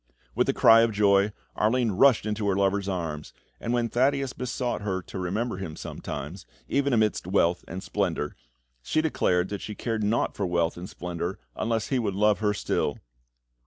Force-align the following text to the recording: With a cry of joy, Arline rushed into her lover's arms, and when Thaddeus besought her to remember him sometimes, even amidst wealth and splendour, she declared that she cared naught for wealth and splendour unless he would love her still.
With 0.33 0.49
a 0.49 0.53
cry 0.53 0.81
of 0.81 0.91
joy, 0.93 1.31
Arline 1.55 1.91
rushed 1.91 2.25
into 2.25 2.47
her 2.49 2.55
lover's 2.55 2.89
arms, 2.89 3.33
and 3.59 3.71
when 3.71 3.87
Thaddeus 3.87 4.33
besought 4.33 4.81
her 4.81 5.03
to 5.03 5.19
remember 5.19 5.57
him 5.57 5.75
sometimes, 5.75 6.47
even 6.67 6.91
amidst 6.91 7.27
wealth 7.27 7.63
and 7.67 7.83
splendour, 7.83 8.35
she 8.81 9.01
declared 9.03 9.49
that 9.49 9.61
she 9.61 9.75
cared 9.75 10.03
naught 10.03 10.33
for 10.35 10.47
wealth 10.47 10.75
and 10.75 10.89
splendour 10.89 11.37
unless 11.55 11.89
he 11.89 11.99
would 11.99 12.15
love 12.15 12.39
her 12.39 12.51
still. 12.55 12.97